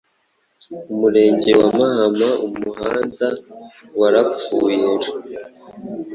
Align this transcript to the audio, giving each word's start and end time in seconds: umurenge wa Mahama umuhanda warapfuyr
umurenge 0.91 1.49
wa 1.59 1.67
Mahama 1.77 2.29
umuhanda 2.47 3.27
warapfuyr 3.99 5.01